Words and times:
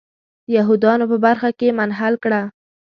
د 0.47 0.49
یهودانو 0.57 1.05
په 1.11 1.17
برخه 1.25 1.49
کې 1.59 1.75
منحل 1.79 2.15
کړه. 2.23 2.41